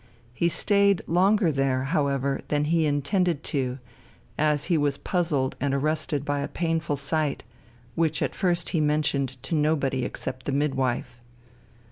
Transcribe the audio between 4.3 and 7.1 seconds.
as he was puzzled and arrested by a painful